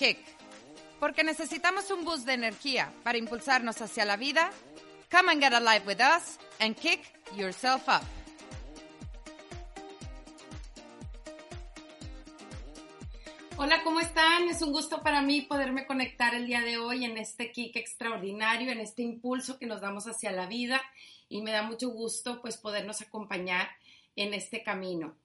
Kick. 0.00 0.16
Porque 0.98 1.22
necesitamos 1.22 1.90
un 1.90 2.06
boost 2.06 2.24
de 2.24 2.32
energía 2.32 2.90
para 3.02 3.18
impulsarnos 3.18 3.82
hacia 3.82 4.06
la 4.06 4.16
vida. 4.16 4.50
Come 5.10 5.32
and 5.32 5.42
get 5.42 5.52
alive 5.52 5.82
with 5.86 6.00
us 6.00 6.38
and 6.58 6.74
kick 6.74 7.02
yourself 7.36 7.86
up. 7.86 8.00
Hola, 13.58 13.82
¿cómo 13.84 14.00
están? 14.00 14.48
Es 14.48 14.62
un 14.62 14.72
gusto 14.72 15.02
para 15.02 15.20
mí 15.20 15.42
poderme 15.42 15.86
conectar 15.86 16.34
el 16.34 16.46
día 16.46 16.62
de 16.62 16.78
hoy 16.78 17.04
en 17.04 17.18
este 17.18 17.52
kick 17.52 17.76
extraordinario, 17.76 18.72
en 18.72 18.80
este 18.80 19.02
impulso 19.02 19.58
que 19.58 19.66
nos 19.66 19.82
damos 19.82 20.06
hacia 20.06 20.32
la 20.32 20.46
vida 20.46 20.80
y 21.28 21.42
me 21.42 21.52
da 21.52 21.62
mucho 21.62 21.90
gusto 21.90 22.40
pues 22.40 22.56
podernos 22.56 23.02
acompañar 23.02 23.68
en 24.16 24.32
este 24.32 24.62
camino. 24.62 25.18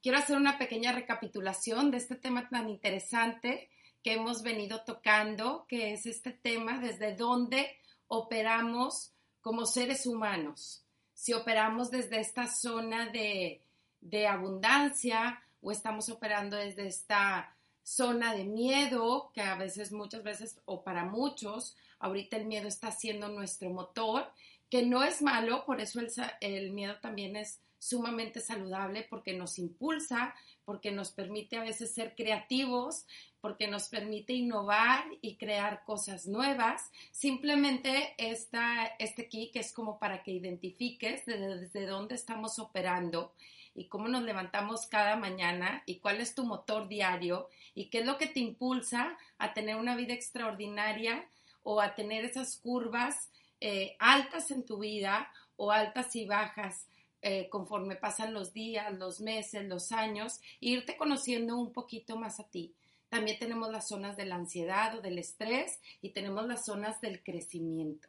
Quiero 0.00 0.16
hacer 0.16 0.38
una 0.38 0.56
pequeña 0.56 0.92
recapitulación 0.92 1.90
de 1.90 1.98
este 1.98 2.16
tema 2.16 2.48
tan 2.48 2.70
interesante 2.70 3.68
que 4.02 4.14
hemos 4.14 4.42
venido 4.42 4.82
tocando, 4.82 5.66
que 5.68 5.92
es 5.92 6.06
este 6.06 6.32
tema 6.32 6.78
desde 6.78 7.14
dónde 7.14 7.78
operamos 8.08 9.12
como 9.40 9.66
seres 9.66 10.06
humanos. 10.06 10.84
Si 11.14 11.32
operamos 11.32 11.90
desde 11.90 12.20
esta 12.20 12.46
zona 12.46 13.06
de, 13.10 13.62
de 14.00 14.26
abundancia 14.26 15.42
o 15.60 15.70
estamos 15.70 16.08
operando 16.08 16.56
desde 16.56 16.86
esta 16.86 17.54
zona 17.82 18.34
de 18.34 18.44
miedo, 18.44 19.30
que 19.34 19.40
a 19.40 19.56
veces, 19.56 19.92
muchas 19.92 20.22
veces, 20.22 20.60
o 20.64 20.82
para 20.82 21.04
muchos, 21.04 21.76
ahorita 21.98 22.36
el 22.36 22.46
miedo 22.46 22.68
está 22.68 22.90
siendo 22.90 23.28
nuestro 23.28 23.70
motor, 23.70 24.30
que 24.70 24.82
no 24.82 25.04
es 25.04 25.22
malo, 25.22 25.64
por 25.66 25.80
eso 25.80 26.00
el, 26.00 26.10
el, 26.40 26.72
miedo 26.72 26.96
también 27.00 27.36
es 27.36 27.60
sumamente 27.82 28.38
saludable, 28.38 29.04
porque 29.10 29.32
nos 29.32 29.58
impulsa, 29.58 30.36
porque 30.64 30.92
nos 30.92 31.10
permite 31.10 31.56
a 31.56 31.64
veces 31.64 31.92
ser 31.92 32.14
creativos, 32.14 33.06
porque 33.40 33.66
nos 33.66 33.88
permite 33.88 34.34
innovar 34.34 35.04
y 35.20 35.34
crear 35.34 35.82
cosas 35.84 36.28
nuevas. 36.28 36.92
Simplemente 37.10 38.14
esta, 38.18 38.86
este 39.00 39.28
kick 39.28 39.56
es 39.56 39.72
como 39.72 39.98
para 39.98 40.22
que 40.22 40.30
identifiques 40.30 41.26
desde, 41.26 41.58
desde 41.58 41.86
dónde 41.86 42.14
estamos 42.14 42.60
operando 42.60 43.32
y 43.74 43.86
cómo 43.86 44.06
nos 44.06 44.22
levantamos 44.22 44.86
cada 44.86 45.16
mañana 45.16 45.82
y 45.84 45.96
cuál 45.96 46.20
es 46.20 46.36
tu 46.36 46.44
motor 46.44 46.86
diario 46.86 47.48
y 47.74 47.86
qué 47.86 47.98
es 47.98 48.06
lo 48.06 48.16
que 48.16 48.28
te 48.28 48.38
impulsa 48.38 49.18
a 49.38 49.54
tener 49.54 49.74
una 49.74 49.96
vida 49.96 50.14
extraordinaria 50.14 51.26
o 51.64 51.80
a 51.80 51.96
tener 51.96 52.24
esas 52.24 52.58
curvas 52.58 53.32
eh, 53.60 53.96
altas 53.98 54.52
en 54.52 54.64
tu 54.64 54.78
vida 54.78 55.32
o 55.56 55.72
altas 55.72 56.14
y 56.14 56.26
bajas 56.26 56.86
eh, 57.22 57.48
conforme 57.48 57.94
pasan 57.94 58.34
los 58.34 58.52
días, 58.52 58.92
los 58.98 59.20
meses, 59.20 59.64
los 59.66 59.92
años, 59.92 60.40
irte 60.58 60.96
conociendo 60.96 61.56
un 61.56 61.72
poquito 61.72 62.16
más 62.16 62.40
a 62.40 62.44
ti. 62.44 62.74
También 63.08 63.38
tenemos 63.38 63.70
las 63.70 63.86
zonas 63.88 64.16
de 64.16 64.26
la 64.26 64.34
ansiedad 64.34 64.96
o 64.96 65.00
del 65.00 65.18
estrés 65.18 65.80
y 66.00 66.10
tenemos 66.10 66.46
las 66.46 66.64
zonas 66.64 67.00
del 67.00 67.22
crecimiento. 67.22 68.08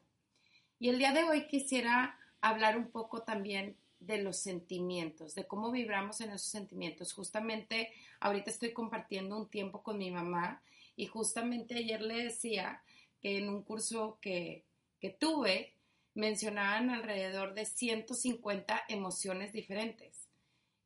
Y 0.79 0.89
el 0.89 0.97
día 0.97 1.13
de 1.13 1.23
hoy 1.23 1.47
quisiera 1.47 2.17
hablar 2.41 2.77
un 2.77 2.89
poco 2.89 3.21
también 3.21 3.77
de 3.99 4.21
los 4.21 4.37
sentimientos, 4.37 5.35
de 5.35 5.45
cómo 5.45 5.71
vibramos 5.71 6.19
en 6.21 6.31
esos 6.31 6.47
sentimientos. 6.49 7.13
Justamente 7.13 7.93
ahorita 8.19 8.49
estoy 8.49 8.73
compartiendo 8.73 9.37
un 9.37 9.47
tiempo 9.47 9.83
con 9.83 9.97
mi 9.97 10.09
mamá 10.09 10.61
y 10.95 11.05
justamente 11.05 11.75
ayer 11.75 12.01
le 12.01 12.23
decía 12.25 12.81
que 13.21 13.37
en 13.37 13.47
un 13.47 13.63
curso 13.63 14.17
que, 14.19 14.65
que 14.99 15.11
tuve 15.11 15.73
mencionaban 16.15 16.89
alrededor 16.89 17.53
de 17.53 17.65
150 17.65 18.83
emociones 18.87 19.53
diferentes. 19.53 20.27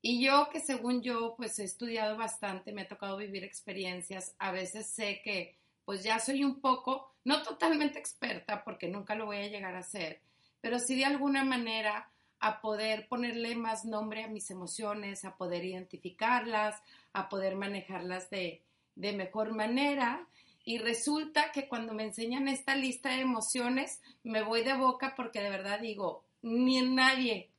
Y 0.01 0.23
yo 0.23 0.49
que 0.51 0.59
según 0.59 1.01
yo 1.01 1.35
pues 1.35 1.59
he 1.59 1.63
estudiado 1.63 2.17
bastante, 2.17 2.71
me 2.71 2.83
ha 2.83 2.87
tocado 2.87 3.17
vivir 3.17 3.43
experiencias, 3.43 4.35
a 4.39 4.51
veces 4.51 4.87
sé 4.87 5.21
que 5.23 5.55
pues 5.85 6.03
ya 6.03 6.19
soy 6.19 6.43
un 6.43 6.59
poco, 6.59 7.13
no 7.23 7.43
totalmente 7.43 7.97
experta 7.97 8.63
porque 8.63 8.87
nunca 8.87 9.15
lo 9.15 9.25
voy 9.25 9.37
a 9.37 9.47
llegar 9.47 9.75
a 9.75 9.83
ser, 9.83 10.21
pero 10.61 10.79
sí 10.79 10.95
de 10.95 11.05
alguna 11.05 11.43
manera 11.43 12.09
a 12.39 12.61
poder 12.61 13.07
ponerle 13.07 13.55
más 13.55 13.85
nombre 13.85 14.23
a 14.23 14.27
mis 14.27 14.51
emociones, 14.51 15.25
a 15.25 15.37
poder 15.37 15.65
identificarlas, 15.65 16.81
a 17.13 17.29
poder 17.29 17.55
manejarlas 17.55 18.29
de, 18.29 18.61
de 18.95 19.13
mejor 19.13 19.53
manera. 19.53 20.27
Y 20.67 20.79
resulta 20.79 21.53
que 21.53 21.69
cuando 21.69 21.93
me 21.93 22.03
enseñan 22.03 22.49
esta 22.49 22.75
lista 22.75 23.11
de 23.11 23.21
emociones, 23.21 24.01
me 24.23 24.41
voy 24.41 24.65
de 24.65 24.73
boca 24.73 25.13
porque 25.15 25.39
de 25.41 25.49
verdad 25.49 25.79
digo, 25.79 26.25
ni 26.41 26.81
nadie, 26.81 27.51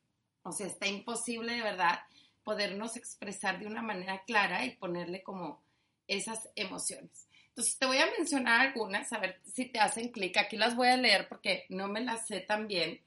o 0.42 0.52
sea, 0.52 0.66
está 0.66 0.86
imposible 0.86 1.54
de 1.54 1.62
verdad 1.62 2.00
podernos 2.44 2.98
expresar 2.98 3.58
de 3.58 3.66
una 3.66 3.80
manera 3.80 4.24
clara 4.26 4.66
y 4.66 4.76
ponerle 4.76 5.22
como 5.22 5.62
esas 6.06 6.50
emociones. 6.54 7.28
Entonces, 7.48 7.78
te 7.78 7.86
voy 7.86 7.96
a 7.96 8.10
mencionar 8.18 8.60
algunas, 8.60 9.10
a 9.14 9.18
ver 9.18 9.40
si 9.42 9.64
te 9.64 9.78
hacen 9.78 10.10
clic. 10.10 10.36
Aquí 10.36 10.58
las 10.58 10.76
voy 10.76 10.88
a 10.88 10.98
leer 10.98 11.28
porque 11.28 11.64
no 11.70 11.88
me 11.88 12.02
las 12.02 12.26
sé 12.26 12.40
tan 12.40 12.68
bien 12.68 13.00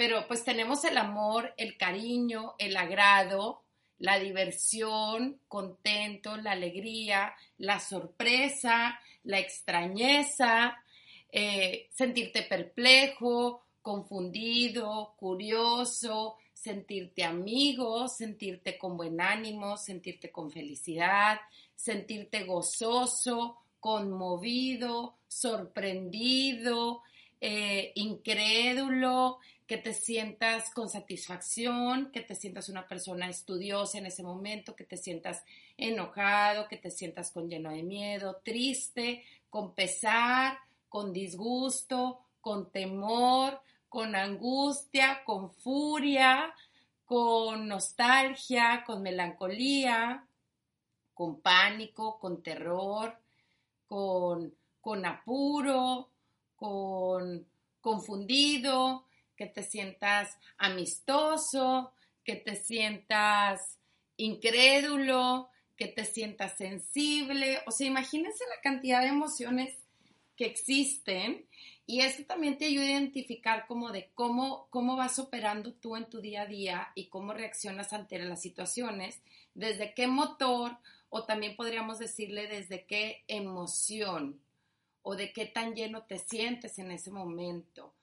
pero 0.00 0.26
pues 0.26 0.44
tenemos 0.44 0.82
el 0.84 0.96
amor, 0.96 1.52
el 1.58 1.76
cariño, 1.76 2.54
el 2.56 2.74
agrado, 2.78 3.64
la 4.00 4.18
diversión, 4.18 5.38
contento, 5.46 6.36
la 6.36 6.52
alegría, 6.52 7.34
la 7.58 7.78
sorpresa, 7.78 8.98
la 9.24 9.38
extrañeza, 9.38 10.76
eh, 11.30 11.88
sentirte 11.92 12.42
perplejo, 12.42 13.62
confundido, 13.82 15.14
curioso, 15.16 16.36
sentirte 16.52 17.24
amigo, 17.24 18.08
sentirte 18.08 18.76
con 18.76 18.96
buen 18.96 19.20
ánimo, 19.20 19.76
sentirte 19.76 20.30
con 20.30 20.50
felicidad, 20.50 21.38
sentirte 21.74 22.44
gozoso, 22.44 23.58
conmovido, 23.78 25.16
sorprendido, 25.26 27.02
eh, 27.40 27.92
incrédulo, 27.94 29.38
que 29.70 29.78
te 29.78 29.94
sientas 29.94 30.74
con 30.74 30.88
satisfacción, 30.88 32.10
que 32.10 32.22
te 32.22 32.34
sientas 32.34 32.68
una 32.68 32.88
persona 32.88 33.28
estudiosa 33.28 33.98
en 33.98 34.06
ese 34.06 34.24
momento, 34.24 34.74
que 34.74 34.82
te 34.82 34.96
sientas 34.96 35.44
enojado, 35.76 36.66
que 36.66 36.76
te 36.76 36.90
sientas 36.90 37.30
con 37.30 37.48
lleno 37.48 37.70
de 37.70 37.84
miedo, 37.84 38.40
triste, 38.42 39.22
con 39.48 39.76
pesar, 39.76 40.58
con 40.88 41.12
disgusto, 41.12 42.18
con 42.40 42.72
temor, 42.72 43.60
con 43.88 44.16
angustia, 44.16 45.22
con 45.24 45.52
furia, 45.52 46.52
con 47.04 47.68
nostalgia, 47.68 48.82
con 48.84 49.02
melancolía, 49.02 50.26
con 51.14 51.40
pánico, 51.40 52.18
con 52.18 52.42
terror, 52.42 53.16
con, 53.86 54.52
con 54.80 55.06
apuro, 55.06 56.08
con 56.56 57.46
confundido, 57.80 59.04
que 59.40 59.46
te 59.46 59.62
sientas 59.62 60.36
amistoso, 60.58 61.94
que 62.22 62.36
te 62.36 62.56
sientas 62.56 63.78
incrédulo, 64.18 65.48
que 65.78 65.86
te 65.86 66.04
sientas 66.04 66.58
sensible. 66.58 67.62
O 67.66 67.70
sea, 67.70 67.86
imagínense 67.86 68.44
la 68.54 68.60
cantidad 68.60 69.00
de 69.00 69.08
emociones 69.08 69.74
que 70.36 70.44
existen 70.44 71.46
y 71.86 72.02
eso 72.02 72.22
también 72.24 72.58
te 72.58 72.66
ayuda 72.66 72.84
a 72.84 72.90
identificar 72.90 73.66
como 73.66 73.92
de 73.92 74.10
cómo, 74.14 74.66
cómo 74.68 74.94
vas 74.94 75.18
operando 75.18 75.72
tú 75.72 75.96
en 75.96 76.10
tu 76.10 76.20
día 76.20 76.42
a 76.42 76.46
día 76.46 76.92
y 76.94 77.06
cómo 77.08 77.32
reaccionas 77.32 77.94
ante 77.94 78.18
las 78.18 78.42
situaciones, 78.42 79.22
desde 79.54 79.94
qué 79.94 80.06
motor 80.06 80.76
o 81.08 81.24
también 81.24 81.56
podríamos 81.56 81.98
decirle 81.98 82.46
desde 82.46 82.84
qué 82.84 83.24
emoción 83.26 84.38
o 85.00 85.16
de 85.16 85.32
qué 85.32 85.46
tan 85.46 85.74
lleno 85.74 86.02
te 86.02 86.18
sientes 86.18 86.78
en 86.78 86.90
ese 86.90 87.10
momento 87.10 87.94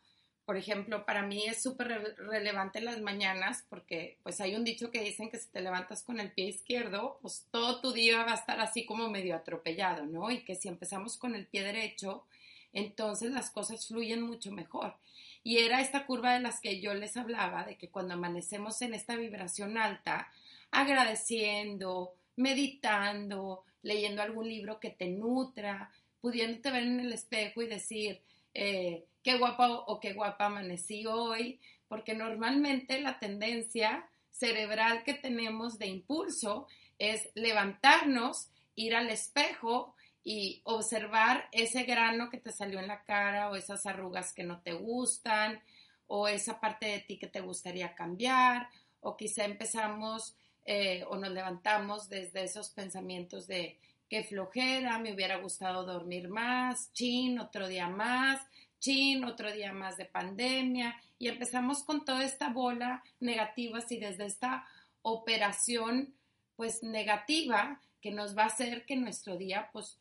por 0.48 0.56
ejemplo, 0.56 1.06
para 1.06 1.24
mí 1.24 1.46
es 1.46 1.62
súper 1.62 2.16
relevante 2.20 2.80
las 2.80 3.02
mañanas 3.02 3.66
porque 3.70 4.18
pues 4.24 4.40
hay 4.40 4.56
un 4.56 4.64
dicho 4.64 4.92
que 4.92 5.04
dicen 5.04 5.30
que 5.30 5.40
si 5.40 5.50
te 5.50 5.60
levantas 5.60 6.04
con 6.04 6.22
el 6.22 6.32
pie 6.32 6.46
izquierdo, 6.46 7.20
pues 7.22 7.46
todo 7.52 7.82
tu 7.82 7.92
día 7.92 8.24
va 8.24 8.32
a 8.32 8.36
estar 8.36 8.62
así 8.62 8.86
como 8.86 9.10
medio 9.10 9.36
atropellado, 9.36 10.06
¿no? 10.06 10.32
Y 10.32 10.46
que 10.46 10.56
si 10.56 10.70
empezamos 10.70 11.18
con 11.18 11.36
el 11.36 11.48
pie 11.48 11.64
derecho, 11.64 12.24
entonces 12.72 13.32
las 13.32 13.50
cosas 13.50 13.86
fluyen 13.90 14.22
mucho 14.22 14.54
mejor. 14.54 14.96
Y 15.44 15.58
era 15.58 15.82
esta 15.82 16.06
curva 16.06 16.36
de 16.36 16.40
las 16.40 16.62
que 16.62 16.80
yo 16.80 16.94
les 16.94 17.18
hablaba, 17.18 17.66
de 17.66 17.76
que 17.76 17.90
cuando 17.90 18.14
amanecemos 18.14 18.82
en 18.82 18.94
esta 18.94 19.18
vibración 19.18 19.78
alta, 19.78 20.32
agradeciendo, 20.72 22.14
meditando, 22.38 23.66
leyendo 23.82 24.22
algún 24.22 24.48
libro 24.48 24.80
que 24.80 24.92
te 24.92 25.10
nutra, 25.10 25.92
pudiéndote 26.22 26.72
ver 26.72 26.84
en 26.84 27.02
el 27.02 27.12
espejo 27.12 27.64
y 27.64 27.68
decir, 27.68 28.22
eh, 28.60 29.06
qué 29.22 29.38
guapa 29.38 29.70
o 29.70 30.00
qué 30.00 30.14
guapa 30.14 30.48
amanecí 30.48 31.06
hoy, 31.06 31.62
porque 31.88 32.16
normalmente 32.16 33.00
la 33.00 33.20
tendencia 33.20 34.10
cerebral 34.32 35.04
que 35.04 35.14
tenemos 35.14 35.78
de 35.78 35.86
impulso 35.86 36.68
es 36.98 37.30
levantarnos, 37.36 38.50
ir 38.74 38.96
al 38.96 39.12
espejo 39.12 39.96
y 40.24 40.62
observar 40.64 41.48
ese 41.52 41.84
grano 41.84 42.32
que 42.32 42.40
te 42.40 42.52
salió 42.52 42.80
en 42.80 42.88
la 42.88 43.04
cara 43.04 43.52
o 43.52 43.56
esas 43.56 43.86
arrugas 43.86 44.34
que 44.34 44.44
no 44.44 44.60
te 44.62 44.74
gustan 44.74 45.62
o 46.08 46.28
esa 46.28 46.60
parte 46.60 46.88
de 46.88 47.00
ti 47.00 47.20
que 47.20 47.28
te 47.28 47.42
gustaría 47.42 47.94
cambiar 47.94 48.70
o 49.02 49.16
quizá 49.16 49.46
empezamos 49.46 50.36
eh, 50.66 51.06
o 51.08 51.16
nos 51.16 51.30
levantamos 51.32 52.10
desde 52.10 52.44
esos 52.44 52.72
pensamientos 52.72 53.46
de 53.46 53.80
qué 54.10 54.24
flojera, 54.24 55.00
me 55.00 55.14
hubiera 55.14 55.38
gustado 55.38 55.86
dormir 55.86 56.30
más, 56.30 56.92
chin, 56.94 57.40
otro 57.40 57.68
día 57.68 57.88
más, 57.90 58.42
chin, 58.80 59.24
otro 59.24 59.52
día 59.52 59.74
más 59.74 59.98
de 59.98 60.06
pandemia 60.06 60.96
y 61.20 61.28
empezamos 61.28 61.84
con 61.84 62.06
toda 62.06 62.24
esta 62.24 62.50
bola 62.50 63.04
negativa 63.20 63.80
y 63.90 63.98
desde 63.98 64.26
esta 64.26 64.68
operación 65.02 66.14
pues 66.56 66.84
negativa 66.84 67.82
que 68.02 68.12
nos 68.12 68.38
va 68.38 68.44
a 68.44 68.48
hacer 68.48 68.86
que 68.86 68.96
nuestro 68.96 69.38
día 69.38 69.70
pues 69.74 69.98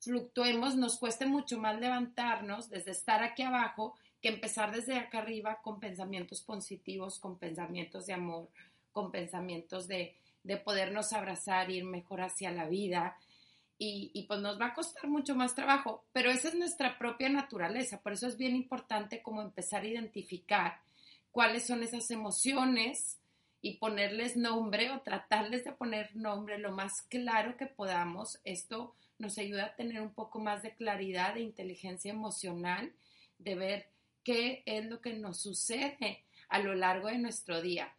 fluctuemos, 0.00 0.76
nos 0.76 0.98
cueste 0.98 1.26
mucho 1.26 1.58
más 1.58 1.80
levantarnos 1.80 2.68
desde 2.68 2.90
estar 2.90 3.22
aquí 3.22 3.42
abajo 3.42 3.94
que 4.20 4.28
empezar 4.28 4.72
desde 4.72 4.96
acá 4.96 5.18
arriba 5.18 5.60
con 5.62 5.80
pensamientos 5.80 6.42
positivos, 6.42 7.18
con 7.18 7.38
pensamientos 7.38 8.06
de 8.06 8.14
amor, 8.14 8.48
con 8.92 9.10
pensamientos 9.10 9.86
de, 9.86 10.14
de 10.42 10.56
podernos 10.56 11.12
abrazar, 11.12 11.70
ir 11.70 11.84
mejor 11.84 12.22
hacia 12.22 12.50
la 12.50 12.66
vida. 12.66 13.18
Y, 13.76 14.24
pues 14.28 14.40
nos 14.40 14.58
va 14.58 14.66
a 14.68 14.74
costar 14.74 15.08
mucho 15.08 15.34
más 15.34 15.54
trabajo, 15.54 16.04
pero 16.12 16.30
esa 16.30 16.48
es 16.48 16.54
nuestra 16.54 16.96
propia 16.96 17.28
naturaleza, 17.28 18.00
por 18.00 18.12
eso 18.12 18.28
es 18.28 18.38
bien 18.38 18.56
importante 18.56 19.20
como 19.20 19.42
empezar 19.42 19.82
a 19.82 19.88
identificar 19.88 20.80
cuáles 21.32 21.66
son 21.66 21.82
esas 21.82 22.10
emociones 22.10 23.18
y 23.60 23.78
ponerles 23.78 24.36
nombre 24.36 24.90
o 24.90 25.00
tratarles 25.00 25.64
de 25.64 25.72
poner 25.72 26.14
nombre 26.14 26.58
lo 26.58 26.70
más 26.70 26.92
claro 27.08 27.56
que 27.56 27.66
podamos. 27.66 28.38
Esto 28.44 28.94
nos 29.18 29.38
ayuda 29.38 29.66
a 29.66 29.74
tener 29.74 30.00
un 30.00 30.14
poco 30.14 30.38
más 30.38 30.62
de 30.62 30.74
claridad, 30.74 31.34
de 31.34 31.40
inteligencia 31.40 32.12
emocional, 32.12 32.92
de 33.38 33.54
ver 33.54 33.88
qué 34.22 34.62
es 34.66 34.84
lo 34.86 35.00
que 35.00 35.14
nos 35.14 35.40
sucede 35.40 36.24
a 36.48 36.58
lo 36.58 36.74
largo 36.74 37.08
de 37.08 37.18
nuestro 37.18 37.60
día. 37.60 37.92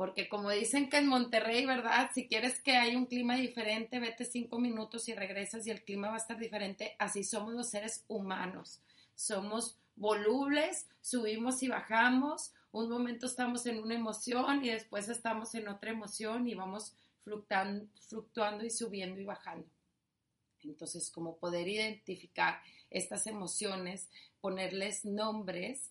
Porque 0.00 0.30
como 0.30 0.48
dicen 0.48 0.88
que 0.88 0.96
en 0.96 1.08
Monterrey, 1.08 1.66
¿verdad? 1.66 2.10
Si 2.14 2.26
quieres 2.26 2.58
que 2.62 2.74
haya 2.74 2.96
un 2.96 3.04
clima 3.04 3.36
diferente, 3.36 4.00
vete 4.00 4.24
cinco 4.24 4.58
minutos 4.58 5.06
y 5.10 5.14
regresas 5.14 5.66
y 5.66 5.70
el 5.70 5.84
clima 5.84 6.08
va 6.08 6.14
a 6.14 6.16
estar 6.16 6.38
diferente. 6.38 6.96
Así 6.98 7.22
somos 7.22 7.52
los 7.52 7.68
seres 7.68 8.06
humanos. 8.08 8.80
Somos 9.14 9.76
volubles, 9.96 10.88
subimos 11.02 11.62
y 11.62 11.68
bajamos. 11.68 12.54
Un 12.72 12.88
momento 12.88 13.26
estamos 13.26 13.66
en 13.66 13.78
una 13.78 13.94
emoción 13.94 14.64
y 14.64 14.70
después 14.70 15.10
estamos 15.10 15.54
en 15.54 15.68
otra 15.68 15.90
emoción 15.90 16.48
y 16.48 16.54
vamos 16.54 16.94
fluctuando, 17.22 17.86
fluctuando 18.08 18.64
y 18.64 18.70
subiendo 18.70 19.20
y 19.20 19.26
bajando. 19.26 19.68
Entonces, 20.62 21.10
como 21.10 21.36
poder 21.36 21.68
identificar 21.68 22.62
estas 22.88 23.26
emociones, 23.26 24.08
ponerles 24.40 25.04
nombres 25.04 25.90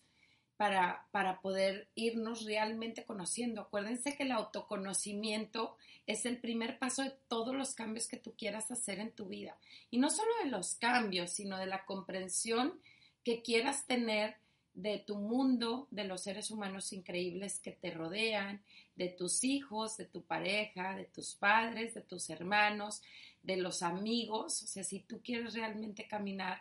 para, 0.60 1.08
para, 1.12 1.40
poder 1.40 1.88
irnos 1.96 2.44
realmente 2.44 3.06
conociendo. 3.06 3.62
Acuérdense 3.62 4.18
que 4.18 4.24
el 4.24 4.34
autoconocimiento 4.34 5.78
es 6.06 6.26
el 6.26 6.38
primer 6.38 6.78
paso 6.78 7.02
de 7.02 7.14
todos 7.30 7.56
los 7.56 7.76
cambios 7.76 8.10
que 8.10 8.18
tú 8.18 8.34
quieras 8.36 8.70
hacer 8.70 9.00
en 9.00 9.14
tu 9.14 9.28
vida. 9.28 9.56
Y 9.90 10.00
no 10.00 10.10
solo 10.10 10.30
de 10.44 10.50
los 10.50 10.76
cambios, 10.76 11.32
sino 11.32 11.58
de 11.58 11.66
la 11.66 11.86
comprensión 11.86 12.78
que 13.24 13.42
quieras 13.42 13.86
tener 13.88 14.36
de 14.74 15.00
tu 15.00 15.16
mundo, 15.16 15.88
de 15.92 16.04
los 16.04 16.24
seres 16.24 16.52
humanos 16.52 16.92
increíbles 16.92 17.60
que 17.60 17.72
te 17.72 17.92
rodean, 17.92 18.62
de 18.98 19.08
tus 19.08 19.46
hijos, 19.46 19.96
de 19.96 20.08
tu 20.08 20.24
pareja, 20.24 20.94
de 20.98 21.06
tus 21.06 21.36
padres, 21.36 21.94
de 21.94 22.02
tus 22.02 22.30
hermanos, 22.30 23.02
de 23.44 23.56
los 23.56 23.82
amigos, 23.82 24.62
o 24.62 24.68
sea, 24.68 24.84
si 24.84 25.00
tú 25.00 25.22
quieres 25.24 25.54
realmente 25.54 26.06
caminar, 26.06 26.60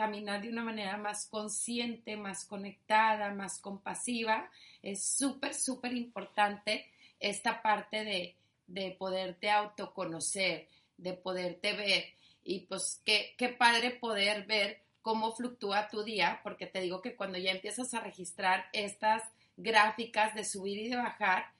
caminar 0.00 0.40
de 0.40 0.48
una 0.48 0.64
manera 0.64 0.96
más 0.96 1.26
consciente, 1.26 2.16
más 2.16 2.46
conectada, 2.46 3.34
más 3.34 3.58
compasiva, 3.58 4.50
es 4.82 5.04
súper, 5.04 5.52
súper 5.52 5.92
importante 5.92 6.90
esta 7.18 7.60
parte 7.60 8.02
de, 8.02 8.34
de 8.66 8.92
poderte 8.92 9.50
autoconocer, 9.50 10.68
de 10.96 11.12
poderte 11.12 11.74
ver. 11.74 12.04
Y 12.42 12.60
pues 12.60 13.02
qué, 13.04 13.34
qué 13.36 13.50
padre 13.50 13.90
poder 13.90 14.46
ver 14.46 14.80
cómo 15.02 15.32
fluctúa 15.32 15.88
tu 15.88 16.02
día, 16.02 16.40
porque 16.42 16.66
te 16.66 16.80
digo 16.80 17.02
que 17.02 17.14
cuando 17.14 17.36
ya 17.36 17.50
empiezas 17.50 17.92
a 17.92 18.00
registrar 18.00 18.70
estas 18.72 19.22
gráficas 19.58 20.34
de 20.34 20.44
subir 20.44 20.78
y 20.78 20.88
de 20.88 20.96
bajar, 20.96 21.52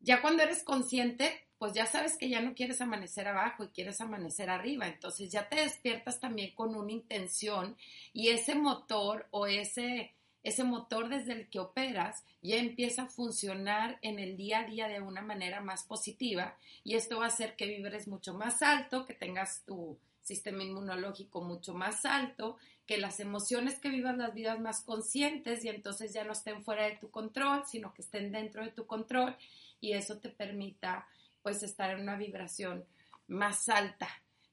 ya 0.00 0.20
cuando 0.20 0.42
eres 0.42 0.62
consciente, 0.62 1.47
pues 1.58 1.72
ya 1.72 1.86
sabes 1.86 2.16
que 2.16 2.28
ya 2.28 2.40
no 2.40 2.54
quieres 2.54 2.80
amanecer 2.80 3.26
abajo 3.26 3.64
y 3.64 3.68
quieres 3.68 4.00
amanecer 4.00 4.48
arriba. 4.48 4.86
Entonces 4.86 5.30
ya 5.30 5.48
te 5.48 5.56
despiertas 5.56 6.20
también 6.20 6.54
con 6.54 6.76
una 6.76 6.92
intención 6.92 7.76
y 8.12 8.28
ese 8.28 8.54
motor 8.54 9.26
o 9.30 9.46
ese, 9.46 10.14
ese 10.44 10.62
motor 10.62 11.08
desde 11.08 11.32
el 11.32 11.48
que 11.48 11.58
operas 11.58 12.24
ya 12.42 12.56
empieza 12.56 13.02
a 13.02 13.08
funcionar 13.08 13.98
en 14.02 14.20
el 14.20 14.36
día 14.36 14.60
a 14.60 14.64
día 14.64 14.88
de 14.88 15.00
una 15.00 15.20
manera 15.20 15.60
más 15.60 15.82
positiva 15.82 16.56
y 16.84 16.94
esto 16.94 17.18
va 17.18 17.24
a 17.24 17.28
hacer 17.28 17.56
que 17.56 17.66
vibres 17.66 18.06
mucho 18.06 18.34
más 18.34 18.62
alto, 18.62 19.04
que 19.04 19.14
tengas 19.14 19.64
tu 19.64 19.98
sistema 20.22 20.62
inmunológico 20.62 21.40
mucho 21.40 21.74
más 21.74 22.04
alto, 22.04 22.58
que 22.86 22.98
las 22.98 23.18
emociones 23.18 23.80
que 23.80 23.88
vivas 23.88 24.16
las 24.16 24.32
vidas 24.32 24.60
más 24.60 24.82
conscientes 24.82 25.64
y 25.64 25.70
entonces 25.70 26.12
ya 26.12 26.24
no 26.24 26.32
estén 26.32 26.62
fuera 26.62 26.84
de 26.84 26.96
tu 26.96 27.10
control, 27.10 27.64
sino 27.66 27.92
que 27.92 28.02
estén 28.02 28.30
dentro 28.30 28.62
de 28.62 28.70
tu 28.70 28.86
control 28.86 29.36
y 29.80 29.92
eso 29.92 30.18
te 30.18 30.28
permita 30.28 31.06
pues 31.42 31.62
estar 31.62 31.90
en 31.90 32.00
una 32.00 32.16
vibración 32.16 32.84
más 33.26 33.68
alta, 33.68 34.08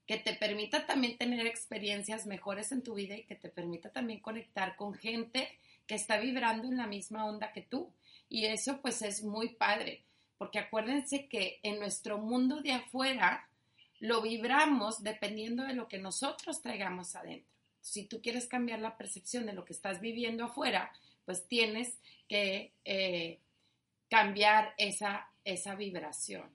que 0.05 0.17
te 0.17 0.33
permita 0.33 0.85
también 0.85 1.17
tener 1.17 1.47
experiencias 1.47 2.27
mejores 2.27 2.71
en 2.71 2.83
tu 2.83 2.93
vida 2.93 3.15
y 3.15 3.23
que 3.23 3.35
te 3.35 3.49
permita 3.49 3.89
también 3.89 4.19
conectar 4.19 4.75
con 4.75 4.93
gente 4.93 5.49
que 5.87 5.95
está 5.95 6.17
vibrando 6.17 6.67
en 6.67 6.77
la 6.77 6.87
misma 6.87 7.25
onda 7.25 7.51
que 7.51 7.61
tú. 7.61 7.91
Y 8.29 8.45
eso 8.45 8.81
pues 8.81 9.01
es 9.01 9.23
muy 9.23 9.55
padre, 9.55 10.03
porque 10.37 10.59
acuérdense 10.59 11.27
que 11.27 11.59
en 11.63 11.79
nuestro 11.79 12.17
mundo 12.19 12.61
de 12.61 12.73
afuera 12.73 13.49
lo 13.99 14.21
vibramos 14.21 15.01
dependiendo 15.01 15.63
de 15.63 15.73
lo 15.73 15.87
que 15.87 15.97
nosotros 15.97 16.61
traigamos 16.61 17.15
adentro. 17.15 17.51
Si 17.81 18.05
tú 18.05 18.21
quieres 18.21 18.47
cambiar 18.47 18.79
la 18.79 18.97
percepción 18.97 19.45
de 19.45 19.53
lo 19.53 19.63
que 19.63 19.73
estás 19.73 20.01
viviendo 20.01 20.45
afuera, 20.45 20.91
pues 21.23 21.47
tienes 21.47 21.97
que 22.27 22.73
eh, 22.83 23.39
cambiar 24.09 24.73
esa, 24.77 25.29
esa 25.43 25.75
vibración. 25.75 26.49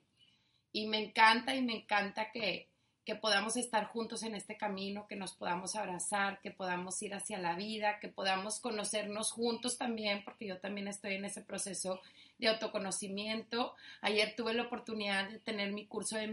Y 0.71 0.87
me 0.87 0.99
encanta 0.99 1.55
y 1.55 1.61
me 1.61 1.75
encanta 1.75 2.31
que, 2.31 2.69
que 3.05 3.15
podamos 3.15 3.57
estar 3.57 3.85
juntos 3.85 4.23
en 4.23 4.35
este 4.35 4.57
camino, 4.57 5.07
que 5.07 5.15
nos 5.15 5.33
podamos 5.33 5.75
abrazar, 5.75 6.39
que 6.41 6.51
podamos 6.51 7.01
ir 7.01 7.13
hacia 7.13 7.39
la 7.39 7.55
vida, 7.55 7.99
que 7.99 8.09
podamos 8.09 8.59
conocernos 8.59 9.31
juntos 9.31 9.77
también, 9.77 10.23
porque 10.23 10.45
yo 10.45 10.59
también 10.59 10.87
estoy 10.87 11.15
en 11.15 11.25
ese 11.25 11.41
proceso 11.41 11.99
de 12.37 12.49
autoconocimiento. 12.49 13.75
Ayer 14.01 14.35
tuve 14.35 14.53
la 14.53 14.63
oportunidad 14.63 15.29
de 15.29 15.39
tener 15.39 15.71
mi 15.71 15.87
curso 15.87 16.15
de 16.15 16.25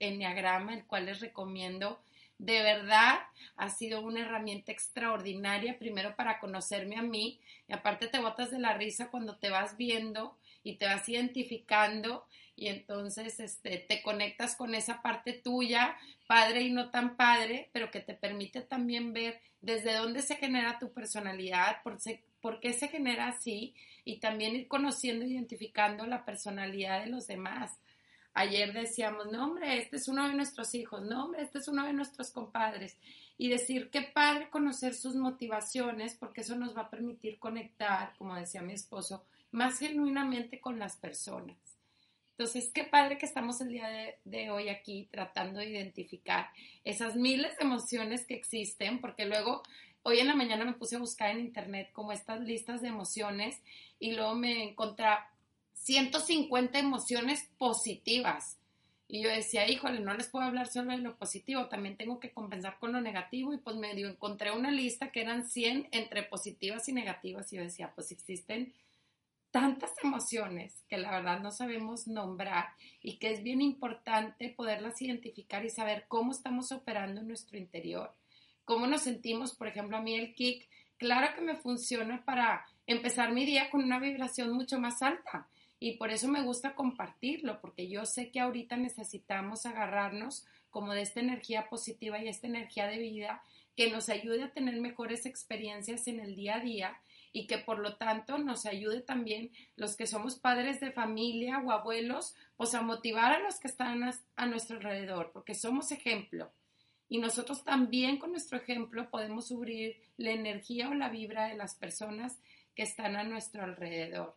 Enneagrama, 0.00 0.74
el 0.74 0.86
cual 0.86 1.06
les 1.06 1.20
recomiendo. 1.20 2.00
De 2.38 2.62
verdad, 2.62 3.18
ha 3.56 3.70
sido 3.70 4.00
una 4.00 4.20
herramienta 4.20 4.70
extraordinaria, 4.70 5.78
primero 5.78 6.14
para 6.14 6.38
conocerme 6.38 6.96
a 6.96 7.02
mí, 7.02 7.40
y 7.68 7.72
aparte 7.72 8.06
te 8.06 8.20
botas 8.20 8.50
de 8.50 8.60
la 8.60 8.74
risa 8.74 9.10
cuando 9.10 9.36
te 9.36 9.50
vas 9.50 9.76
viendo 9.76 10.36
y 10.62 10.76
te 10.76 10.86
vas 10.86 11.08
identificando 11.08 12.26
y 12.58 12.66
entonces 12.66 13.38
este, 13.38 13.78
te 13.78 14.02
conectas 14.02 14.56
con 14.56 14.74
esa 14.74 15.00
parte 15.00 15.32
tuya, 15.32 15.96
padre 16.26 16.62
y 16.62 16.72
no 16.72 16.90
tan 16.90 17.16
padre, 17.16 17.70
pero 17.72 17.92
que 17.92 18.00
te 18.00 18.14
permite 18.14 18.62
también 18.62 19.12
ver 19.12 19.40
desde 19.60 19.94
dónde 19.94 20.22
se 20.22 20.34
genera 20.34 20.80
tu 20.80 20.92
personalidad, 20.92 21.80
por, 21.84 21.98
por 22.40 22.58
qué 22.58 22.72
se 22.72 22.88
genera 22.88 23.28
así 23.28 23.76
y 24.04 24.18
también 24.18 24.56
ir 24.56 24.66
conociendo, 24.66 25.24
identificando 25.24 26.04
la 26.06 26.24
personalidad 26.24 27.04
de 27.04 27.10
los 27.10 27.28
demás. 27.28 27.78
Ayer 28.34 28.72
decíamos, 28.72 29.30
no 29.30 29.44
hombre, 29.44 29.78
este 29.78 29.96
es 29.96 30.08
uno 30.08 30.26
de 30.26 30.34
nuestros 30.34 30.74
hijos, 30.74 31.02
no 31.02 31.26
hombre, 31.26 31.42
este 31.42 31.58
es 31.58 31.68
uno 31.68 31.86
de 31.86 31.92
nuestros 31.92 32.32
compadres. 32.32 32.96
Y 33.36 33.50
decir, 33.50 33.88
qué 33.90 34.02
padre 34.02 34.50
conocer 34.50 34.94
sus 34.94 35.14
motivaciones, 35.14 36.16
porque 36.16 36.40
eso 36.40 36.56
nos 36.56 36.76
va 36.76 36.82
a 36.82 36.90
permitir 36.90 37.38
conectar, 37.38 38.14
como 38.18 38.34
decía 38.34 38.62
mi 38.62 38.72
esposo, 38.72 39.24
más 39.52 39.78
genuinamente 39.78 40.60
con 40.60 40.80
las 40.80 40.96
personas. 40.96 41.67
Entonces, 42.38 42.70
qué 42.72 42.84
padre 42.84 43.18
que 43.18 43.26
estamos 43.26 43.60
el 43.60 43.70
día 43.70 43.88
de, 44.24 44.50
hoy 44.50 44.68
aquí 44.68 45.08
tratando 45.10 45.58
de 45.58 45.70
identificar 45.70 46.50
esas 46.84 47.16
miles 47.16 47.58
de 47.58 47.64
emociones 47.64 48.26
que 48.26 48.34
existen, 48.34 49.00
porque 49.00 49.26
luego 49.26 49.64
hoy 50.04 50.20
en 50.20 50.28
la 50.28 50.36
mañana 50.36 50.64
me 50.64 50.74
puse 50.74 50.94
a 50.94 51.00
buscar 51.00 51.30
en 51.30 51.40
internet 51.40 51.90
como 51.92 52.12
estas 52.12 52.40
listas 52.42 52.80
de 52.80 52.86
emociones 52.86 53.60
y 53.98 54.12
luego 54.12 54.36
me 54.36 54.62
encontré 54.62 55.06
150 55.72 56.78
emociones 56.78 57.48
positivas. 57.58 58.56
Y 59.08 59.20
yo 59.20 59.30
decía, 59.30 59.68
híjole, 59.68 59.98
no 59.98 60.14
les 60.14 60.28
puedo 60.28 60.44
hablar 60.44 60.68
solo 60.68 60.92
de 60.92 60.98
lo 60.98 61.16
positivo, 61.16 61.66
también 61.66 61.96
tengo 61.96 62.20
que 62.20 62.30
compensar 62.30 62.78
con 62.78 62.92
lo 62.92 63.00
negativo. 63.00 63.52
Y 63.52 63.58
pues 63.58 63.74
medio 63.74 64.08
encontré 64.08 64.52
una 64.52 64.70
lista 64.70 65.10
que 65.10 65.22
eran 65.22 65.44
100 65.44 65.88
entre 65.90 66.22
positivas 66.22 66.88
y 66.88 66.92
negativas. 66.92 67.52
Y 67.52 67.56
yo 67.56 67.62
decía, 67.62 67.90
pues 67.96 68.12
existen 68.12 68.72
tantas 69.50 69.92
emociones 70.02 70.84
que 70.88 70.98
la 70.98 71.10
verdad 71.10 71.40
no 71.40 71.50
sabemos 71.50 72.06
nombrar 72.06 72.68
y 73.02 73.18
que 73.18 73.32
es 73.32 73.42
bien 73.42 73.60
importante 73.60 74.50
poderlas 74.50 75.00
identificar 75.00 75.64
y 75.64 75.70
saber 75.70 76.04
cómo 76.08 76.32
estamos 76.32 76.70
operando 76.72 77.20
en 77.20 77.28
nuestro 77.28 77.58
interior, 77.58 78.14
cómo 78.64 78.86
nos 78.86 79.02
sentimos. 79.02 79.54
Por 79.54 79.68
ejemplo, 79.68 79.96
a 79.96 80.02
mí 80.02 80.14
el 80.14 80.34
kick, 80.34 80.68
claro 80.98 81.34
que 81.34 81.40
me 81.40 81.56
funciona 81.56 82.24
para 82.24 82.66
empezar 82.86 83.32
mi 83.32 83.46
día 83.46 83.70
con 83.70 83.82
una 83.82 83.98
vibración 83.98 84.52
mucho 84.52 84.78
más 84.78 85.02
alta 85.02 85.48
y 85.80 85.96
por 85.96 86.10
eso 86.10 86.28
me 86.28 86.42
gusta 86.42 86.74
compartirlo, 86.74 87.60
porque 87.60 87.88
yo 87.88 88.04
sé 88.04 88.30
que 88.30 88.40
ahorita 88.40 88.76
necesitamos 88.76 89.64
agarrarnos 89.64 90.44
como 90.70 90.92
de 90.92 91.02
esta 91.02 91.20
energía 91.20 91.68
positiva 91.68 92.22
y 92.22 92.28
esta 92.28 92.46
energía 92.46 92.86
de 92.88 92.98
vida 92.98 93.42
que 93.76 93.90
nos 93.90 94.08
ayude 94.08 94.42
a 94.42 94.52
tener 94.52 94.80
mejores 94.80 95.24
experiencias 95.24 96.08
en 96.08 96.18
el 96.18 96.34
día 96.34 96.56
a 96.56 96.60
día 96.60 97.00
y 97.32 97.46
que 97.46 97.58
por 97.58 97.78
lo 97.78 97.96
tanto 97.96 98.38
nos 98.38 98.66
ayude 98.66 99.00
también 99.00 99.50
los 99.76 99.96
que 99.96 100.06
somos 100.06 100.36
padres 100.36 100.80
de 100.80 100.92
familia 100.92 101.62
o 101.64 101.70
abuelos, 101.70 102.34
pues 102.56 102.74
a 102.74 102.82
motivar 102.82 103.32
a 103.32 103.40
los 103.40 103.58
que 103.58 103.68
están 103.68 104.02
a, 104.36 104.46
nuestro 104.46 104.76
alrededor, 104.76 105.30
porque 105.32 105.54
somos 105.54 105.92
ejemplo. 105.92 106.50
Y 107.08 107.18
nosotros 107.18 107.64
también 107.64 108.18
con 108.18 108.32
nuestro 108.32 108.58
ejemplo 108.58 109.10
podemos 109.10 109.48
subir 109.48 109.96
la 110.16 110.32
energía 110.32 110.88
o 110.88 110.94
la 110.94 111.08
vibra 111.08 111.48
de 111.48 111.56
las 111.56 111.74
personas 111.74 112.38
que 112.74 112.82
están 112.82 113.16
a 113.16 113.24
nuestro 113.24 113.64
alrededor. 113.64 114.36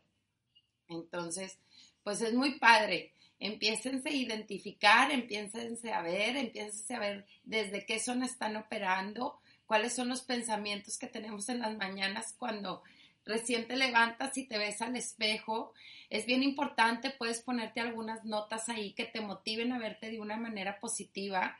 Entonces, 0.88 1.60
pues 2.03 2.21
es 2.21 2.33
muy 2.33 2.60
padre. 2.60 3.13
Empiécense 3.39 4.10
a 4.10 4.13
identificar, 4.13 5.12
empiécense 5.12 5.91
a 5.91 6.01
ver, 6.01 6.38
empiécense 6.38 6.93
a 6.93 7.00
ver 7.00 7.25
desde 7.43 7.86
qué 7.86 8.00
zona 8.00 8.25
están 8.25 8.55
operando, 8.55 9.39
cuáles 9.71 9.93
son 9.93 10.09
los 10.09 10.19
pensamientos 10.19 10.97
que 10.97 11.07
tenemos 11.07 11.47
en 11.47 11.59
las 11.59 11.77
mañanas 11.77 12.35
cuando 12.37 12.83
recién 13.23 13.69
te 13.69 13.77
levantas 13.77 14.37
y 14.37 14.45
te 14.45 14.57
ves 14.57 14.81
al 14.81 14.97
espejo. 14.97 15.71
Es 16.09 16.25
bien 16.25 16.43
importante, 16.43 17.09
puedes 17.09 17.39
ponerte 17.39 17.79
algunas 17.79 18.25
notas 18.25 18.67
ahí 18.67 18.91
que 18.91 19.05
te 19.05 19.21
motiven 19.21 19.71
a 19.71 19.79
verte 19.79 20.11
de 20.11 20.19
una 20.19 20.35
manera 20.35 20.81
positiva. 20.81 21.57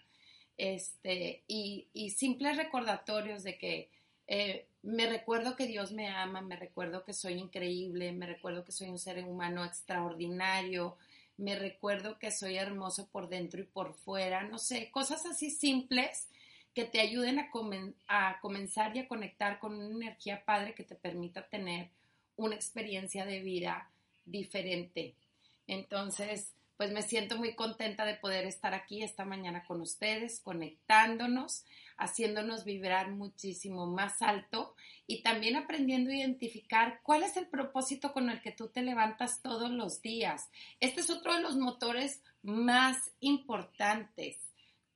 Este, 0.58 1.46
y, 1.48 1.88
y 1.94 2.10
simples 2.10 2.58
recordatorios 2.58 3.44
de 3.44 3.58
que 3.58 3.90
eh, 4.28 4.66
me 4.84 5.08
recuerdo 5.08 5.56
que 5.56 5.68
Dios 5.68 5.94
me 5.94 6.10
ama, 6.10 6.42
me 6.42 6.58
recuerdo 6.58 7.06
que 7.06 7.14
soy 7.14 7.36
increíble, 7.36 8.12
me 8.12 8.26
recuerdo 8.26 8.66
que 8.66 8.74
soy 8.74 8.90
un 8.90 9.00
ser 9.00 9.24
humano 9.24 9.64
extraordinario, 9.64 10.98
me 11.38 11.56
recuerdo 11.56 12.20
que 12.20 12.30
soy 12.30 12.58
hermoso 12.58 13.08
por 13.08 13.30
dentro 13.30 13.62
y 13.62 13.64
por 13.64 13.94
fuera, 13.94 14.44
no 14.44 14.58
sé, 14.58 14.92
cosas 14.92 15.26
así 15.26 15.50
simples 15.50 16.28
que 16.74 16.86
te 16.86 17.02
ayuden 17.02 17.40
a, 17.40 18.40
comenzar 18.40 18.96
y 18.96 19.00
a 19.00 19.08
conectar 19.08 19.60
con 19.60 19.74
una 19.74 20.06
energía 20.06 20.44
padre 20.46 20.74
que 20.74 20.84
te 20.84 20.96
permita 20.96 21.48
tener 21.48 21.90
una 22.38 22.56
experiencia 22.56 23.26
de 23.26 23.42
vida 23.42 23.90
diferente. 24.26 25.16
Entonces, 25.68 26.54
pues 26.78 26.92
me 26.92 27.04
siento 27.04 27.38
muy 27.38 27.54
contenta 27.54 28.06
de 28.06 28.16
poder 28.16 28.46
estar 28.46 28.74
aquí 28.74 29.04
esta 29.04 29.26
mañana 29.26 29.66
con 29.66 29.82
ustedes, 29.82 30.40
conectándonos, 30.40 31.66
haciéndonos 31.98 32.64
vibrar 32.64 33.12
muchísimo 33.12 33.86
más 33.86 34.22
alto 34.22 34.74
y 35.06 35.22
también 35.22 35.58
aprendiendo 35.58 36.10
a 36.10 36.16
identificar 36.16 37.02
cuál 37.04 37.22
es 37.22 37.38
el 37.38 37.48
propósito 37.48 38.14
con 38.14 38.30
el 38.30 38.42
que 38.42 38.52
tú 38.52 38.70
te 38.70 38.82
levantas 38.82 39.42
todos 39.44 39.70
los 39.70 40.02
días. 40.02 40.50
Este 40.80 41.02
es 41.02 41.10
otro 41.12 41.36
de 41.36 41.42
los 41.42 41.58
motores 41.58 42.22
más 42.42 43.12
importantes. 43.20 44.40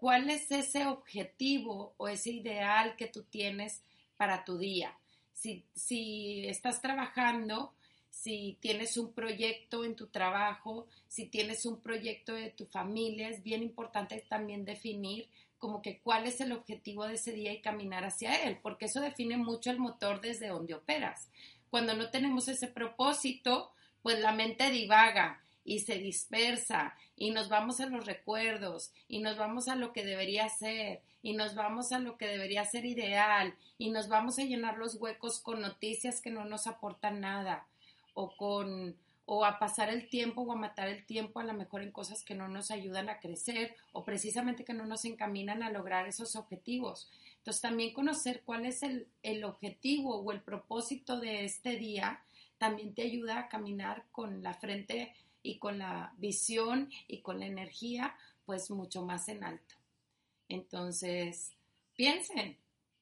¿Cuál 0.06 0.30
es 0.30 0.52
ese 0.52 0.86
objetivo 0.86 1.96
o 1.98 2.08
ese 2.08 2.30
ideal 2.30 2.96
que 2.96 3.08
tú 3.08 3.24
tienes 3.24 3.82
para 4.18 4.46
tu 4.46 4.60
día? 4.60 4.96
Si, 5.34 5.66
si 5.74 6.46
estás 6.46 6.80
trabajando, 6.80 7.74
si 8.12 8.56
tienes 8.60 8.98
un 8.98 9.14
proyecto 9.14 9.84
en 9.84 9.96
tu 9.96 10.06
trabajo, 10.06 10.86
si 11.08 11.26
tienes 11.26 11.66
un 11.66 11.82
proyecto 11.82 12.36
de 12.36 12.52
tu 12.52 12.68
familia, 12.68 13.30
es 13.30 13.42
bien 13.42 13.64
importante 13.64 14.24
también 14.30 14.64
definir 14.64 15.28
como 15.58 15.82
que 15.82 15.98
cuál 16.02 16.28
es 16.28 16.40
el 16.40 16.52
objetivo 16.52 17.08
de 17.08 17.16
ese 17.16 17.32
día 17.32 17.52
y 17.52 17.62
caminar 17.62 18.06
hacia 18.06 18.44
él, 18.44 18.60
porque 18.62 18.86
eso 18.86 19.02
define 19.02 19.38
mucho 19.38 19.72
el 19.72 19.80
motor 19.80 20.22
desde 20.22 20.50
donde 20.50 20.76
operas. 20.76 21.32
Cuando 21.72 21.96
no 21.96 22.12
tenemos 22.12 22.48
ese 22.48 22.68
propósito, 22.68 23.72
pues 24.04 24.20
la 24.20 24.34
mente 24.34 24.70
divaga 24.70 25.42
y 25.64 25.80
se 25.80 25.98
dispersa 25.98 26.96
y 27.18 27.32
nos 27.32 27.50
vamos 27.50 27.80
a 27.80 27.86
los 27.86 28.06
recuerdos 28.06 28.92
y 29.08 29.20
nos 29.20 29.38
vamos 29.38 29.68
a 29.68 29.76
lo 29.76 29.94
que 29.94 30.04
debería 30.04 30.50
ser 30.50 31.02
y 31.22 31.34
nos 31.34 31.56
vamos 31.56 31.92
a 31.92 32.00
lo 32.00 32.18
que 32.18 32.28
debería 32.28 32.66
ser 32.66 32.86
ideal 32.86 33.56
y 33.78 33.92
nos 33.92 34.10
vamos 34.10 34.38
a 34.40 34.44
llenar 34.44 34.78
los 34.78 34.96
huecos 34.96 35.40
con 35.40 35.62
noticias 35.62 36.22
que 36.22 36.32
no 36.32 36.46
nos 36.46 36.68
aportan 36.68 37.22
nada 37.22 37.66
o 38.14 38.36
con 38.36 38.96
o 39.28 39.44
a 39.44 39.58
pasar 39.58 39.90
el 39.90 40.08
tiempo 40.08 40.42
o 40.42 40.52
a 40.52 40.56
matar 40.56 40.88
el 40.88 41.04
tiempo 41.06 41.40
a 41.40 41.44
lo 41.44 41.54
mejor 41.54 41.82
en 41.82 41.92
cosas 41.92 42.24
que 42.24 42.36
no 42.36 42.48
nos 42.48 42.70
ayudan 42.70 43.10
a 43.10 43.20
crecer 43.20 43.76
o 43.92 44.04
precisamente 44.04 44.64
que 44.64 44.74
no 44.74 44.86
nos 44.86 45.04
encaminan 45.04 45.64
a 45.64 45.72
lograr 45.72 46.08
esos 46.08 46.36
objetivos. 46.36 47.10
Entonces 47.38 47.62
también 47.62 47.94
conocer 47.94 48.44
cuál 48.46 48.66
es 48.66 48.84
el, 48.84 49.08
el 49.24 49.44
objetivo 49.44 50.18
o 50.18 50.32
el 50.32 50.42
propósito 50.42 51.20
de 51.20 51.44
este 51.44 51.78
día 51.78 52.22
también 52.58 52.94
te 52.94 53.02
ayuda 53.02 53.40
a 53.40 53.50
caminar 53.50 54.06
con 54.12 54.44
la 54.44 54.54
frente 54.54 55.14
y 55.46 55.60
con 55.60 55.80
la 55.80 56.14
visión 56.18 56.90
y 57.08 57.22
con 57.22 57.40
la 57.40 57.46
energía 57.46 58.16
pues 58.46 58.70
mucho 58.70 59.04
más 59.04 59.28
en 59.28 59.44
alto. 59.44 59.76
Entonces, 60.48 61.56
piensen, 61.96 62.58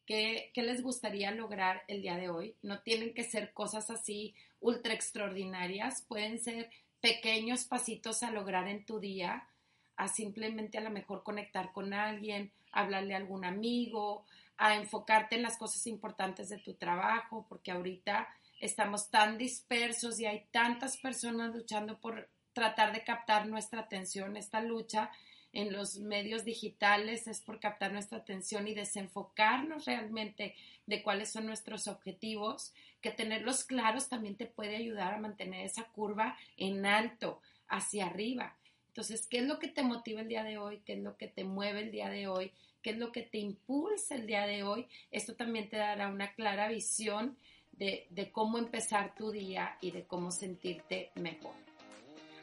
¿Qué, 0.06 0.52
les 0.56 0.82
gustaría 0.84 1.32
lograr 1.32 1.84
el 1.88 2.02
día 2.02 2.18
de 2.18 2.30
hoy? 2.30 2.56
No 2.62 2.82
tienen 2.82 3.14
que 3.14 3.24
ser 3.24 3.54
cosas 3.54 3.90
así 3.90 4.36
ultra 4.60 4.94
extraordinarias, 4.94 6.04
pueden 6.08 6.40
ser 6.40 6.70
pequeños 7.00 7.66
pasitos 7.66 8.24
a 8.24 8.32
lograr 8.32 8.68
en 8.68 8.86
tu 8.86 9.00
día, 9.00 9.48
a 9.96 10.08
simplemente 10.10 10.78
a 10.78 10.82
lo 10.82 10.90
mejor 10.90 11.24
conectar 11.24 11.72
con 11.72 11.94
alguien, 11.94 12.52
hablarle 12.72 13.14
a 13.14 13.18
algún 13.18 13.46
amigo, 13.46 14.26
a 14.58 14.76
enfocarte 14.76 15.36
en 15.36 15.44
las 15.44 15.58
cosas 15.58 15.88
importantes 15.88 16.50
de 16.50 16.60
tu 16.60 16.74
trabajo, 16.74 17.46
porque 17.48 17.72
ahorita 17.72 18.28
estamos 18.60 19.10
tan 19.10 19.38
dispersos 19.38 20.20
y 20.20 20.26
hay 20.26 20.48
tantas 20.52 20.98
personas 20.98 21.56
luchando 21.56 22.00
por 22.00 22.30
tratar 22.54 22.94
de 22.94 23.04
captar 23.04 23.48
nuestra 23.48 23.82
atención, 23.82 24.38
esta 24.38 24.62
lucha 24.62 25.12
en 25.52 25.72
los 25.72 26.00
medios 26.00 26.46
digitales 26.46 27.28
es 27.28 27.42
por 27.42 27.60
captar 27.60 27.92
nuestra 27.92 28.18
atención 28.20 28.68
y 28.68 28.74
desenfocarnos 28.74 29.86
realmente 29.86 30.56
de 30.88 31.04
cuáles 31.04 31.32
son 31.32 31.46
nuestros 31.46 31.88
objetivos, 31.88 32.74
que 33.02 33.12
tenerlos 33.12 33.64
claros 33.64 34.10
también 34.10 34.36
te 34.36 34.48
puede 34.48 34.76
ayudar 34.76 35.14
a 35.14 35.20
mantener 35.20 35.66
esa 35.66 35.84
curva 35.84 36.38
en 36.58 36.86
alto, 36.86 37.40
hacia 37.68 38.08
arriba. 38.08 38.56
Entonces, 38.88 39.28
¿qué 39.28 39.40
es 39.40 39.46
lo 39.46 39.60
que 39.60 39.68
te 39.68 39.84
motiva 39.84 40.22
el 40.22 40.28
día 40.28 40.44
de 40.44 40.58
hoy? 40.58 40.82
¿Qué 40.86 40.94
es 40.94 41.00
lo 41.00 41.18
que 41.18 41.28
te 41.28 41.44
mueve 41.44 41.82
el 41.82 41.92
día 41.92 42.10
de 42.10 42.28
hoy? 42.28 42.52
¿Qué 42.82 42.92
es 42.92 42.98
lo 42.98 43.12
que 43.12 43.24
te 43.24 43.40
impulsa 43.40 44.16
el 44.16 44.28
día 44.28 44.46
de 44.46 44.64
hoy? 44.64 44.88
Esto 45.10 45.36
también 45.36 45.70
te 45.70 45.78
dará 45.78 46.10
una 46.10 46.34
clara 46.34 46.68
visión 46.68 47.38
de, 47.72 48.30
cómo 48.32 48.58
empezar 48.58 49.16
tu 49.16 49.32
día 49.32 49.78
y 49.82 49.92
de 49.92 50.06
cómo 50.06 50.32
sentirte 50.32 51.12
mejor. 51.16 51.56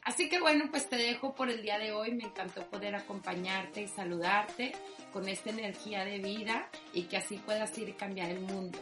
Así 0.02 0.28
que 0.28 0.40
bueno, 0.40 0.66
pues 0.70 0.88
te 0.88 0.96
dejo 0.96 1.34
por 1.34 1.50
el 1.50 1.62
día 1.62 1.78
de 1.78 1.92
hoy. 1.92 2.12
Me 2.12 2.24
encantó 2.24 2.66
poder 2.66 2.94
acompañarte 2.94 3.82
y 3.82 3.88
saludarte 3.88 4.72
con 5.12 5.28
esta 5.28 5.50
energía 5.50 6.04
de 6.04 6.18
vida 6.18 6.68
y 6.92 7.04
que 7.04 7.16
así 7.16 7.36
puedas 7.36 7.76
ir 7.78 7.88
y 7.88 7.92
cambiar 7.92 8.30
el 8.30 8.40
mundo. 8.40 8.78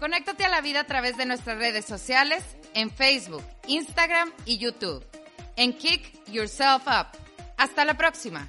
Conéctate 0.00 0.46
a 0.46 0.48
la 0.48 0.62
vida 0.62 0.80
a 0.80 0.84
través 0.84 1.18
de 1.18 1.26
nuestras 1.26 1.58
redes 1.58 1.84
sociales 1.84 2.42
en 2.72 2.90
Facebook, 2.90 3.44
Instagram 3.66 4.32
y 4.46 4.56
YouTube. 4.56 5.04
En 5.56 5.76
Kick 5.76 6.24
Yourself 6.26 6.86
Up. 6.86 7.08
Hasta 7.58 7.84
la 7.84 7.94
próxima. 7.94 8.48